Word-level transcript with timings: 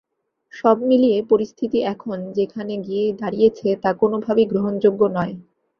সব 0.53 0.77
মিলিয়ে 0.83 1.17
পরিস্থিতি 1.23 1.77
এখন 1.85 2.17
যেখানে 2.37 2.73
গিয়ে 2.77 3.05
দাঁড়িয়েছে, 3.13 3.67
তা 3.83 3.89
কোনোভাবেই 3.93 4.45
গ্রহণযোগ্য 4.45 5.01
নয়। 5.17 5.33